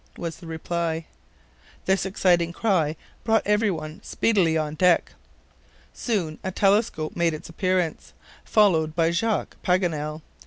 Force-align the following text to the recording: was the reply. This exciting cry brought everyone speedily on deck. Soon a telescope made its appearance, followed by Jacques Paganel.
was 0.17 0.37
the 0.37 0.47
reply. 0.47 1.05
This 1.85 2.07
exciting 2.07 2.51
cry 2.53 2.95
brought 3.23 3.45
everyone 3.45 4.01
speedily 4.03 4.57
on 4.57 4.73
deck. 4.73 5.11
Soon 5.93 6.39
a 6.43 6.49
telescope 6.51 7.15
made 7.15 7.35
its 7.35 7.49
appearance, 7.49 8.13
followed 8.43 8.95
by 8.95 9.11
Jacques 9.11 9.57
Paganel. 9.63 10.23